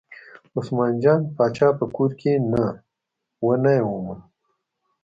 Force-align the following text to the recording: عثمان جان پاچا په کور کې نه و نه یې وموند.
عثمان 0.57 0.93
جان 1.03 1.19
پاچا 1.35 1.67
په 1.79 1.85
کور 1.95 2.11
کې 2.19 2.31
نه 2.51 2.63
و 3.43 3.47
نه 3.63 3.71
یې 3.75 3.81
وموند. 3.87 4.23